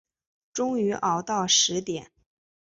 [0.51, 2.11] 终于熬到十点